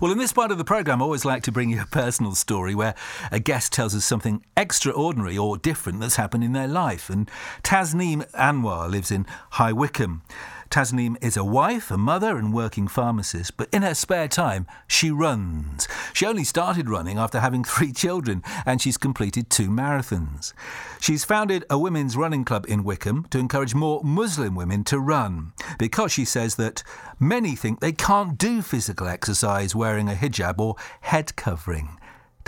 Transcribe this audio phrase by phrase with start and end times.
[0.00, 2.36] Well, in this part of the programme, I always like to bring you a personal
[2.36, 2.94] story where
[3.32, 7.10] a guest tells us something extraordinary or different that's happened in their life.
[7.10, 7.28] And
[7.64, 10.22] Tasneem Anwar lives in High Wycombe.
[10.70, 15.10] Tasneem is a wife, a mother, and working pharmacist, but in her spare time, she
[15.10, 15.88] runs.
[16.12, 20.52] She only started running after having three children, and she's completed two marathons.
[21.00, 25.52] She's founded a women's running club in Wycombe to encourage more Muslim women to run,
[25.78, 26.82] because she says that
[27.18, 31.98] many think they can't do physical exercise wearing a hijab or head covering.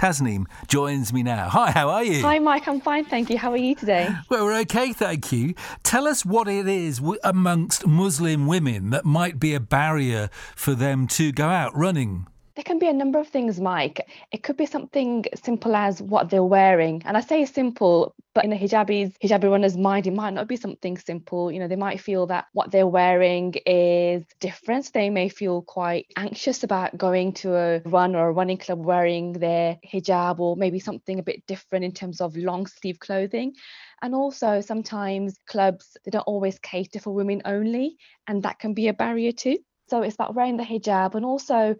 [0.00, 1.50] Tasneem joins me now.
[1.50, 2.22] Hi, how are you?
[2.22, 2.66] Hi, Mike.
[2.66, 3.36] I'm fine, thank you.
[3.36, 4.08] How are you today?
[4.30, 5.52] Well, we're okay, thank you.
[5.82, 11.06] Tell us what it is amongst Muslim women that might be a barrier for them
[11.08, 12.26] to go out running.
[12.60, 14.06] There can be a number of things, Mike.
[14.32, 17.00] It could be something simple as what they're wearing.
[17.06, 20.56] And I say simple, but in a hijabi's hijabi runner's mind, it might not be
[20.56, 21.50] something simple.
[21.50, 24.92] You know, they might feel that what they're wearing is different.
[24.92, 29.32] They may feel quite anxious about going to a run or a running club wearing
[29.32, 33.54] their hijab or maybe something a bit different in terms of long sleeve clothing.
[34.02, 38.88] And also sometimes clubs they don't always cater for women only, and that can be
[38.88, 39.56] a barrier too.
[39.88, 41.74] So it's about wearing the hijab and also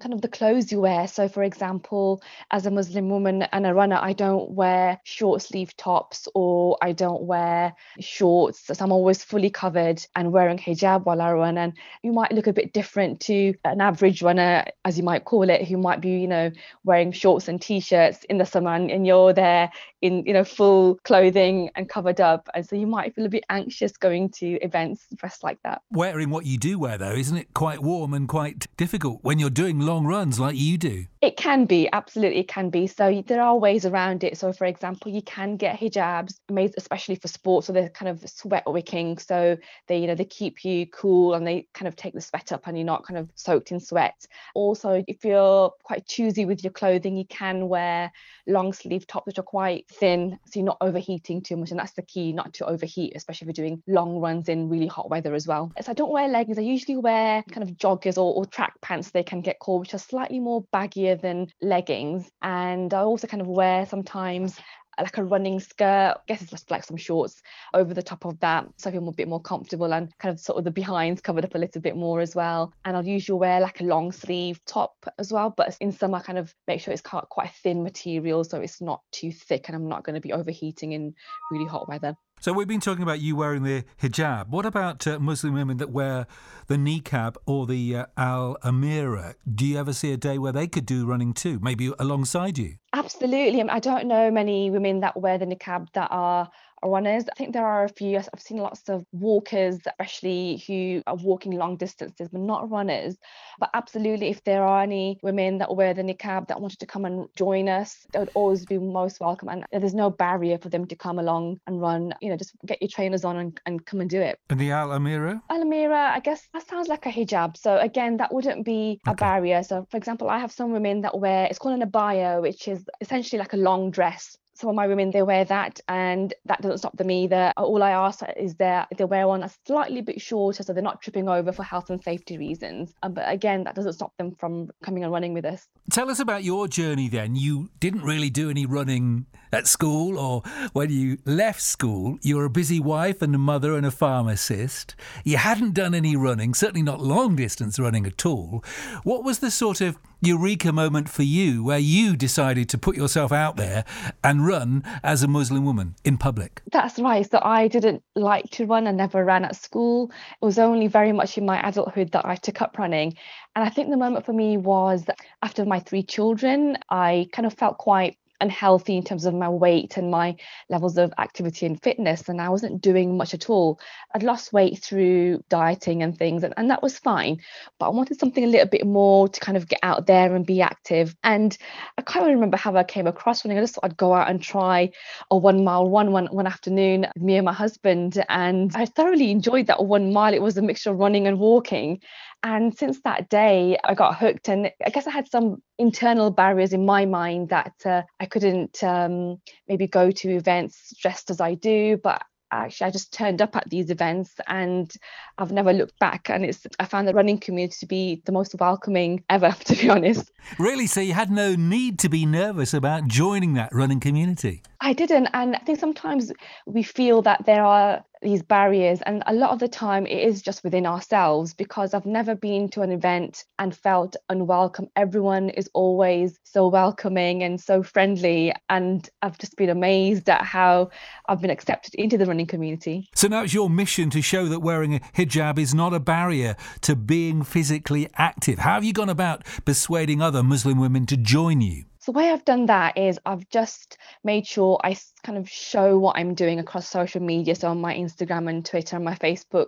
[0.00, 1.06] kind of the clothes you wear.
[1.06, 5.76] So, for example, as a Muslim woman and a runner, I don't wear short sleeve
[5.76, 8.66] tops or I don't wear shorts.
[8.66, 11.56] So, I'm always fully covered and wearing hijab while I run.
[11.56, 15.48] And you might look a bit different to an average runner, as you might call
[15.48, 16.50] it, who might be, you know,
[16.84, 20.44] wearing shorts and t shirts in the summer and, and you're there in, you know,
[20.44, 22.48] full clothing and covered up.
[22.54, 25.82] And so you might feel a bit anxious going to events dressed like that.
[25.92, 29.50] Wearing what you do wear, though, isn't it quite warm and quite difficult when you're
[29.50, 31.06] doing long long runs like you do?
[31.20, 32.86] It can be, absolutely, it can be.
[32.86, 34.36] So there are ways around it.
[34.36, 38.28] So, for example, you can get hijabs made especially for sports, so they're kind of
[38.28, 39.18] sweat wicking.
[39.18, 42.50] So they, you know, they keep you cool and they kind of take the sweat
[42.50, 44.26] up, and you're not kind of soaked in sweat.
[44.54, 48.10] Also, if you're quite choosy with your clothing, you can wear
[48.48, 51.70] long sleeve tops which are quite thin, so you're not overheating too much.
[51.70, 54.88] And that's the key, not to overheat, especially if you're doing long runs in really
[54.88, 55.72] hot weather as well.
[55.80, 56.58] So I don't wear leggings.
[56.58, 59.10] I usually wear kind of joggers or, or track pants.
[59.10, 62.30] They can get which are slightly more baggier than leggings.
[62.42, 64.58] And I also kind of wear sometimes
[64.98, 66.14] uh, like a running skirt.
[66.16, 69.08] I guess it's just like some shorts over the top of that, so I feel
[69.08, 71.80] a bit more comfortable and kind of sort of the behinds covered up a little
[71.80, 72.72] bit more as well.
[72.84, 76.22] And I'll usually wear like a long sleeve top as well, but in summer, I
[76.22, 79.76] kind of make sure it's quite a thin material so it's not too thick and
[79.76, 81.14] I'm not going to be overheating in
[81.50, 82.14] really hot weather.
[82.42, 84.48] So we've been talking about you wearing the hijab.
[84.48, 86.26] What about uh, Muslim women that wear
[86.66, 89.34] the niqab or the uh, al amira?
[89.54, 92.78] Do you ever see a day where they could do running too, maybe alongside you?
[92.92, 93.62] Absolutely.
[93.62, 96.50] I, I don't know many women that wear the niqab that are
[96.90, 97.24] runners.
[97.30, 98.18] I think there are a few.
[98.18, 103.16] I've seen lots of walkers, especially who are walking long distances, but not runners.
[103.58, 107.04] But absolutely, if there are any women that wear the niqab that wanted to come
[107.04, 109.48] and join us, they would always be most welcome.
[109.48, 112.14] And there's no barrier for them to come along and run.
[112.20, 114.38] You know, just get your trainers on and, and come and do it.
[114.50, 115.40] And the Al Amira?
[115.50, 117.56] Al Amira, I guess that sounds like a hijab.
[117.56, 119.12] So again, that wouldn't be okay.
[119.12, 119.62] a barrier.
[119.62, 122.84] So for example, I have some women that wear it's called an abaya, which is
[123.00, 126.78] essentially like a long dress some of my women they wear that and that doesn't
[126.78, 127.52] stop them either.
[127.56, 131.02] All i ask is that they wear one that's slightly bit shorter so they're not
[131.02, 132.94] tripping over for health and safety reasons.
[133.02, 135.66] Um, but again that doesn't stop them from coming and running with us.
[135.90, 137.34] Tell us about your journey then.
[137.34, 140.42] You didn't really do any running at school or
[140.72, 144.94] when you left school you were a busy wife and a mother and a pharmacist.
[145.24, 148.62] You hadn't done any running certainly not long distance running at all.
[149.02, 153.32] What was the sort of eureka moment for you where you decided to put yourself
[153.32, 153.84] out there
[154.22, 156.62] and run as a Muslim woman in public?
[156.70, 157.28] That's right.
[157.28, 158.86] So I didn't like to run.
[158.86, 160.12] I never ran at school.
[160.40, 163.14] It was only very much in my adulthood that I took up running.
[163.56, 165.04] And I think the moment for me was
[165.42, 169.96] after my three children, I kind of felt quite unhealthy in terms of my weight
[169.96, 170.36] and my
[170.68, 173.80] levels of activity and fitness and I wasn't doing much at all.
[174.14, 177.38] I'd lost weight through dieting and things and, and that was fine.
[177.78, 180.44] But I wanted something a little bit more to kind of get out there and
[180.44, 181.14] be active.
[181.22, 181.56] And
[181.96, 183.58] I can't really remember how I came across running.
[183.58, 184.90] I just thought I'd go out and try
[185.30, 188.22] a one mile run one, one afternoon, me and my husband.
[188.28, 190.34] And I thoroughly enjoyed that one mile.
[190.34, 192.00] It was a mixture of running and walking.
[192.42, 194.48] And since that day, I got hooked.
[194.48, 198.82] And I guess I had some internal barriers in my mind that uh, I couldn't
[198.82, 201.98] um, maybe go to events dressed as I do.
[202.02, 204.92] But actually, I just turned up at these events and
[205.38, 206.28] I've never looked back.
[206.28, 209.88] And it's I found the running community to be the most welcoming ever, to be
[209.88, 210.30] honest.
[210.58, 210.86] Really?
[210.88, 214.62] So you had no need to be nervous about joining that running community?
[214.80, 215.28] I didn't.
[215.32, 216.32] And I think sometimes
[216.66, 219.00] we feel that there are these barriers.
[219.02, 222.68] And a lot of the time, it is just within ourselves because I've never been
[222.70, 224.88] to an event and felt unwelcome.
[224.96, 228.52] Everyone is always so welcoming and so friendly.
[228.68, 230.90] And I've just been amazed at how
[231.28, 233.08] I've been accepted into the running community.
[233.14, 236.56] So now it's your mission to show that wearing a hijab is not a barrier
[236.82, 238.60] to being physically active.
[238.60, 241.84] How have you gone about persuading other Muslim women to join you?
[242.02, 246.00] So the way I've done that is I've just made sure I kind of show
[246.00, 247.54] what I'm doing across social media.
[247.54, 249.66] So on my Instagram and Twitter and my Facebook,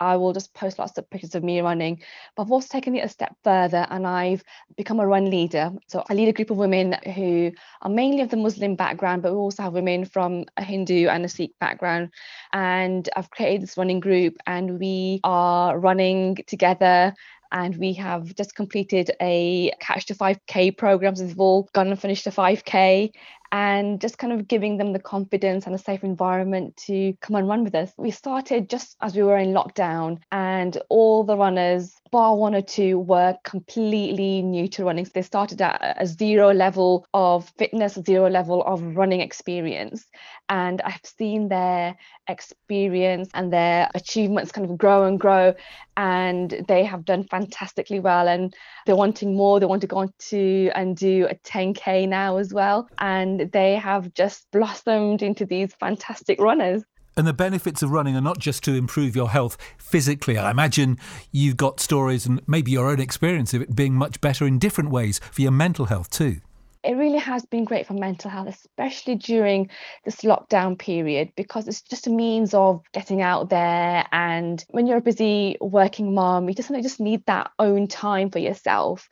[0.00, 2.00] I will just post lots of pictures of me running.
[2.34, 4.42] But I've also taken it a step further and I've
[4.78, 5.72] become a run leader.
[5.88, 7.52] So I lead a group of women who
[7.82, 11.26] are mainly of the Muslim background, but we also have women from a Hindu and
[11.26, 12.14] a Sikh background.
[12.54, 17.14] And I've created this running group and we are running together
[17.54, 21.98] and we have just completed a Couch to 5k program so they've all gone and
[21.98, 23.12] finished a 5k
[23.54, 27.46] and just kind of giving them the confidence and a safe environment to come and
[27.46, 27.92] run with us.
[27.96, 32.62] We started just as we were in lockdown, and all the runners, bar one or
[32.62, 35.04] two, were completely new to running.
[35.04, 40.04] So they started at a zero level of fitness, zero level of running experience.
[40.48, 41.96] And I've seen their
[42.28, 45.54] experience and their achievements kind of grow and grow.
[45.96, 48.28] And they have done fantastically well.
[48.28, 48.52] And
[48.84, 49.60] they're wanting more.
[49.60, 52.88] They want to go on to and do a 10K now as well.
[52.98, 56.82] And they have just blossomed into these fantastic runners.
[57.16, 60.36] And the benefits of running are not just to improve your health physically.
[60.36, 60.98] I imagine
[61.30, 64.90] you've got stories and maybe your own experience of it being much better in different
[64.90, 66.40] ways for your mental health too.
[66.84, 69.70] It really has been great for mental health, especially during
[70.04, 74.06] this lockdown period, because it's just a means of getting out there.
[74.12, 78.30] And when you're a busy working mom, you just, you just need that own time
[78.30, 79.08] for yourself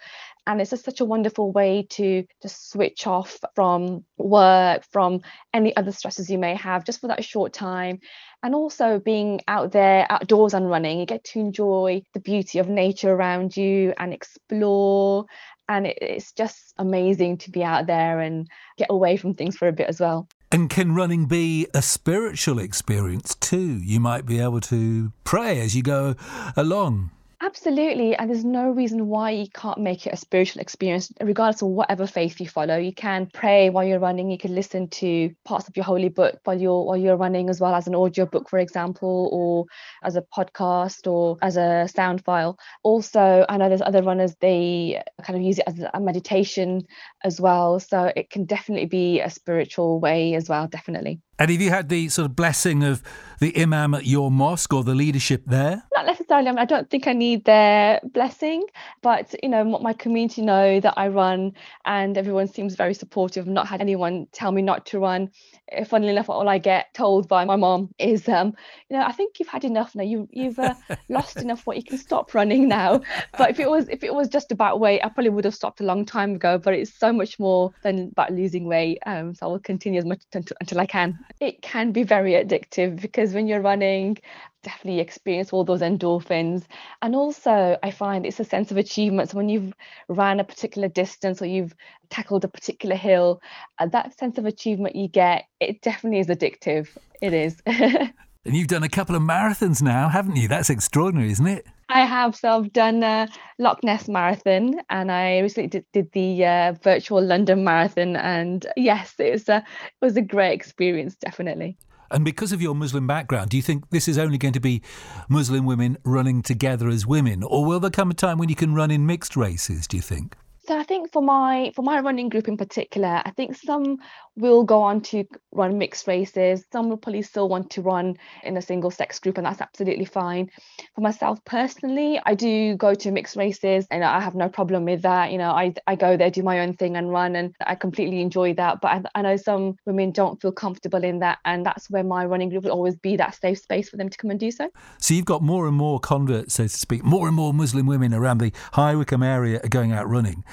[0.46, 5.20] and it's just such a wonderful way to just switch off from work from
[5.54, 8.00] any other stresses you may have just for that short time
[8.42, 12.68] and also being out there outdoors and running you get to enjoy the beauty of
[12.68, 15.26] nature around you and explore.
[15.68, 19.72] And it's just amazing to be out there and get away from things for a
[19.72, 20.28] bit as well.
[20.50, 23.78] And can running be a spiritual experience too?
[23.78, 26.14] You might be able to pray as you go
[26.56, 27.10] along
[27.44, 28.14] Absolutely.
[28.14, 32.06] And there's no reason why you can't make it a spiritual experience, regardless of whatever
[32.06, 32.76] faith you follow.
[32.76, 36.38] You can pray while you're running, you can listen to parts of your holy book
[36.44, 39.66] while you're while you're running, as well as an audio book, for example, or
[40.04, 42.56] as a podcast or as a sound file.
[42.84, 46.86] Also, I know there's other runners, they kind of use it as a meditation
[47.24, 47.80] as well.
[47.80, 51.20] So it can definitely be a spiritual way as well, definitely.
[51.42, 53.02] And have you had the sort of blessing of
[53.40, 55.82] the imam at your mosque or the leadership there?
[55.92, 56.46] Not necessarily.
[56.46, 58.64] I, mean, I don't think I need their blessing,
[59.02, 61.54] but you know, my community know that I run,
[61.84, 63.46] and everyone seems very supportive.
[63.46, 65.32] I've not had anyone tell me not to run.
[65.72, 68.54] Eh, funnily enough, all I get told by my mom is, um,
[68.88, 70.04] you know, I think you've had enough now.
[70.04, 70.74] You you've uh,
[71.08, 71.78] lost enough weight.
[71.78, 73.00] You can stop running now.
[73.36, 75.80] But if it was if it was just about weight, I probably would have stopped
[75.80, 76.56] a long time ago.
[76.56, 78.98] But it's so much more than about losing weight.
[79.06, 82.32] Um, so I will continue as much until, until I can it can be very
[82.32, 84.18] addictive because when you're running
[84.62, 86.64] definitely experience all those endorphins.
[87.02, 89.30] And also i find it's a sense of achievement.
[89.30, 89.72] So when you've
[90.08, 91.74] ran a particular distance or you've
[92.10, 93.40] tackled a particular hill
[93.78, 96.88] uh, that sense of achievement you get it definitely is addictive.
[97.20, 97.62] It is
[98.44, 102.06] and you've done a couple of marathons now haven't you that's extraordinary isn't it I
[102.06, 102.34] have.
[102.34, 103.28] So I've done a
[103.58, 108.16] Loch Ness Marathon and I recently did, did the uh, virtual London Marathon.
[108.16, 111.76] And yes, it was, a, it was a great experience, definitely.
[112.10, 114.82] And because of your Muslim background, do you think this is only going to be
[115.28, 117.42] Muslim women running together as women?
[117.42, 120.02] Or will there come a time when you can run in mixed races, do you
[120.02, 120.36] think?
[120.64, 123.98] So I think for my for my running group in particular, I think some
[124.36, 126.64] will go on to run mixed races.
[126.70, 130.04] Some will probably still want to run in a single sex group, and that's absolutely
[130.04, 130.50] fine.
[130.94, 135.02] For myself personally, I do go to mixed races, and I have no problem with
[135.02, 135.32] that.
[135.32, 138.20] You know, I I go there, do my own thing, and run, and I completely
[138.20, 138.80] enjoy that.
[138.80, 142.24] But I, I know some women don't feel comfortable in that, and that's where my
[142.24, 144.70] running group will always be that safe space for them to come and do so.
[144.98, 148.14] So you've got more and more converts, so to speak, more and more Muslim women
[148.14, 150.44] around the High Wycombe area are going out running.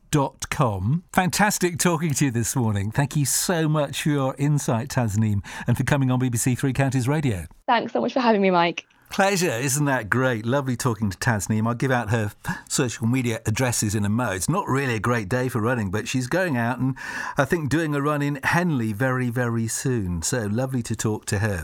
[0.50, 1.04] com.
[1.14, 2.92] Fantastic talking to you this morning.
[2.92, 7.08] Thank you so much for your insight, Tasneem, and for coming on BBC Three Counties
[7.08, 7.46] Radio.
[7.68, 8.86] Thanks so much for having me, Mike.
[9.12, 10.46] Pleasure, isn't that great?
[10.46, 11.68] Lovely talking to Tasneem.
[11.68, 12.32] I'll give out her
[12.70, 14.32] social media addresses in a mo.
[14.32, 16.96] It's not really a great day for running, but she's going out and
[17.38, 20.22] I think doing a run in Henley very, very soon.
[20.22, 21.60] So lovely to talk to her.